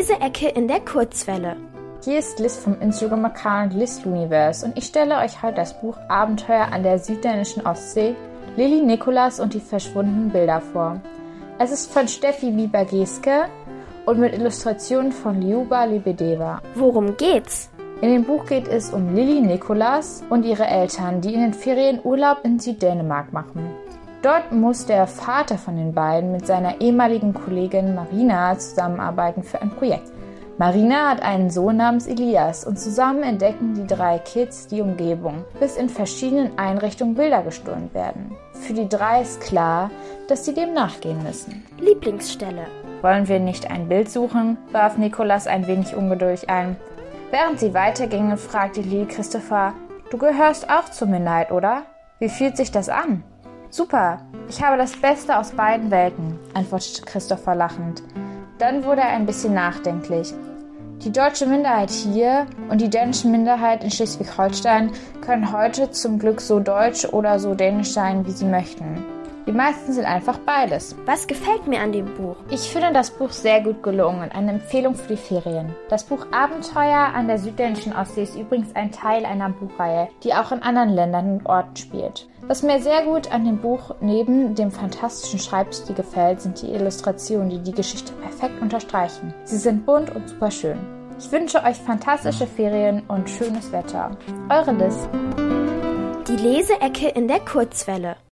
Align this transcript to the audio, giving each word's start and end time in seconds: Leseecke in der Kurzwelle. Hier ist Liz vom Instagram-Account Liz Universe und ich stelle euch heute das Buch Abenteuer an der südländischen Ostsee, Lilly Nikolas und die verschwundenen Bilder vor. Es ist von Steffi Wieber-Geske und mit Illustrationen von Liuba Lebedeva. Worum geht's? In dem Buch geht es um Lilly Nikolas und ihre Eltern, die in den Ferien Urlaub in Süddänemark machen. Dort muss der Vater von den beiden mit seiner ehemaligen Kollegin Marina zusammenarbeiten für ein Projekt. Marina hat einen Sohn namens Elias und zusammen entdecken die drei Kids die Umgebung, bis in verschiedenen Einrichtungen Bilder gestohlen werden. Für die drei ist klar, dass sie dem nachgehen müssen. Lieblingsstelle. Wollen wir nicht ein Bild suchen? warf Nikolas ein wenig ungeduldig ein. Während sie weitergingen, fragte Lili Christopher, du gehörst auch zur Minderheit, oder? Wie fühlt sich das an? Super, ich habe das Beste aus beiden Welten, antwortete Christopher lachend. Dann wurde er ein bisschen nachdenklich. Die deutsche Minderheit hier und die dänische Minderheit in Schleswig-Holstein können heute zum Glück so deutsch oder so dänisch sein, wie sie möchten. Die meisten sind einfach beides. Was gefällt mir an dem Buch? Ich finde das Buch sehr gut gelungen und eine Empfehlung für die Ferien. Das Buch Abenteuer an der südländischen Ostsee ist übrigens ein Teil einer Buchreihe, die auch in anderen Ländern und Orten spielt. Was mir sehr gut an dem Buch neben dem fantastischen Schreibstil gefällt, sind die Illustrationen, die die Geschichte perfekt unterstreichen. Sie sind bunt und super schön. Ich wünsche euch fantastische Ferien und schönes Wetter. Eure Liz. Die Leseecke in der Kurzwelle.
Leseecke 0.00 0.48
in 0.48 0.66
der 0.66 0.80
Kurzwelle. 0.80 1.56
Hier 2.02 2.20
ist 2.20 2.38
Liz 2.38 2.56
vom 2.56 2.80
Instagram-Account 2.80 3.74
Liz 3.74 4.00
Universe 4.06 4.64
und 4.64 4.74
ich 4.78 4.86
stelle 4.86 5.18
euch 5.18 5.42
heute 5.42 5.56
das 5.56 5.78
Buch 5.78 5.98
Abenteuer 6.08 6.68
an 6.72 6.82
der 6.82 6.98
südländischen 6.98 7.66
Ostsee, 7.66 8.16
Lilly 8.56 8.80
Nikolas 8.80 9.40
und 9.40 9.52
die 9.52 9.60
verschwundenen 9.60 10.30
Bilder 10.30 10.62
vor. 10.62 11.02
Es 11.58 11.70
ist 11.70 11.92
von 11.92 12.08
Steffi 12.08 12.56
Wieber-Geske 12.56 13.50
und 14.06 14.18
mit 14.20 14.32
Illustrationen 14.32 15.12
von 15.12 15.42
Liuba 15.42 15.84
Lebedeva. 15.84 16.62
Worum 16.76 17.18
geht's? 17.18 17.68
In 18.00 18.08
dem 18.08 18.24
Buch 18.24 18.46
geht 18.46 18.68
es 18.68 18.94
um 18.94 19.14
Lilly 19.14 19.42
Nikolas 19.42 20.24
und 20.30 20.46
ihre 20.46 20.66
Eltern, 20.66 21.20
die 21.20 21.34
in 21.34 21.42
den 21.42 21.52
Ferien 21.52 22.00
Urlaub 22.02 22.38
in 22.42 22.58
Süddänemark 22.58 23.34
machen. 23.34 23.68
Dort 24.22 24.52
muss 24.52 24.84
der 24.84 25.06
Vater 25.06 25.56
von 25.56 25.76
den 25.76 25.94
beiden 25.94 26.30
mit 26.30 26.46
seiner 26.46 26.78
ehemaligen 26.82 27.32
Kollegin 27.32 27.94
Marina 27.94 28.58
zusammenarbeiten 28.58 29.42
für 29.42 29.62
ein 29.62 29.70
Projekt. 29.70 30.12
Marina 30.58 31.08
hat 31.08 31.22
einen 31.22 31.48
Sohn 31.48 31.78
namens 31.78 32.06
Elias 32.06 32.66
und 32.66 32.78
zusammen 32.78 33.22
entdecken 33.22 33.72
die 33.72 33.86
drei 33.86 34.18
Kids 34.18 34.66
die 34.66 34.82
Umgebung, 34.82 35.46
bis 35.58 35.78
in 35.78 35.88
verschiedenen 35.88 36.58
Einrichtungen 36.58 37.14
Bilder 37.14 37.42
gestohlen 37.42 37.88
werden. 37.94 38.36
Für 38.52 38.74
die 38.74 38.90
drei 38.90 39.22
ist 39.22 39.40
klar, 39.40 39.90
dass 40.28 40.44
sie 40.44 40.52
dem 40.52 40.74
nachgehen 40.74 41.22
müssen. 41.22 41.64
Lieblingsstelle. 41.78 42.66
Wollen 43.00 43.26
wir 43.26 43.40
nicht 43.40 43.70
ein 43.70 43.88
Bild 43.88 44.10
suchen? 44.10 44.58
warf 44.70 44.98
Nikolas 44.98 45.46
ein 45.46 45.66
wenig 45.66 45.96
ungeduldig 45.96 46.50
ein. 46.50 46.76
Während 47.30 47.58
sie 47.58 47.72
weitergingen, 47.72 48.36
fragte 48.36 48.82
Lili 48.82 49.06
Christopher, 49.06 49.72
du 50.10 50.18
gehörst 50.18 50.68
auch 50.68 50.90
zur 50.90 51.08
Minderheit, 51.08 51.52
oder? 51.52 51.84
Wie 52.18 52.28
fühlt 52.28 52.58
sich 52.58 52.70
das 52.70 52.90
an? 52.90 53.24
Super, 53.72 54.18
ich 54.48 54.60
habe 54.60 54.76
das 54.76 54.96
Beste 54.96 55.38
aus 55.38 55.52
beiden 55.52 55.92
Welten, 55.92 56.36
antwortete 56.54 57.02
Christopher 57.02 57.54
lachend. 57.54 58.02
Dann 58.58 58.82
wurde 58.82 59.02
er 59.02 59.10
ein 59.10 59.26
bisschen 59.26 59.54
nachdenklich. 59.54 60.34
Die 61.04 61.12
deutsche 61.12 61.46
Minderheit 61.46 61.90
hier 61.90 62.46
und 62.68 62.80
die 62.80 62.90
dänische 62.90 63.28
Minderheit 63.28 63.84
in 63.84 63.90
Schleswig-Holstein 63.92 64.90
können 65.20 65.52
heute 65.52 65.92
zum 65.92 66.18
Glück 66.18 66.40
so 66.40 66.58
deutsch 66.58 67.04
oder 67.04 67.38
so 67.38 67.54
dänisch 67.54 67.92
sein, 67.92 68.26
wie 68.26 68.32
sie 68.32 68.44
möchten. 68.44 69.04
Die 69.50 69.56
meisten 69.56 69.92
sind 69.92 70.04
einfach 70.04 70.38
beides. 70.38 70.94
Was 71.06 71.26
gefällt 71.26 71.66
mir 71.66 71.80
an 71.80 71.90
dem 71.90 72.14
Buch? 72.14 72.36
Ich 72.50 72.70
finde 72.70 72.92
das 72.92 73.10
Buch 73.10 73.30
sehr 73.30 73.60
gut 73.60 73.82
gelungen 73.82 74.22
und 74.22 74.32
eine 74.32 74.52
Empfehlung 74.52 74.94
für 74.94 75.08
die 75.08 75.16
Ferien. 75.16 75.74
Das 75.88 76.04
Buch 76.04 76.24
Abenteuer 76.30 77.10
an 77.12 77.26
der 77.26 77.40
südländischen 77.40 77.92
Ostsee 77.92 78.22
ist 78.22 78.36
übrigens 78.36 78.76
ein 78.76 78.92
Teil 78.92 79.24
einer 79.24 79.50
Buchreihe, 79.50 80.06
die 80.22 80.34
auch 80.34 80.52
in 80.52 80.62
anderen 80.62 80.90
Ländern 80.90 81.32
und 81.32 81.46
Orten 81.46 81.74
spielt. 81.74 82.28
Was 82.42 82.62
mir 82.62 82.80
sehr 82.80 83.02
gut 83.02 83.32
an 83.32 83.44
dem 83.44 83.58
Buch 83.58 83.96
neben 84.00 84.54
dem 84.54 84.70
fantastischen 84.70 85.40
Schreibstil 85.40 85.96
gefällt, 85.96 86.40
sind 86.42 86.62
die 86.62 86.70
Illustrationen, 86.70 87.50
die 87.50 87.58
die 87.58 87.74
Geschichte 87.74 88.12
perfekt 88.12 88.62
unterstreichen. 88.62 89.34
Sie 89.42 89.58
sind 89.58 89.84
bunt 89.84 90.14
und 90.14 90.28
super 90.28 90.52
schön. 90.52 90.78
Ich 91.18 91.32
wünsche 91.32 91.60
euch 91.64 91.76
fantastische 91.76 92.46
Ferien 92.46 93.02
und 93.08 93.28
schönes 93.28 93.72
Wetter. 93.72 94.16
Eure 94.48 94.70
Liz. 94.70 95.08
Die 96.28 96.36
Leseecke 96.36 97.08
in 97.08 97.26
der 97.26 97.40
Kurzwelle. 97.40 98.14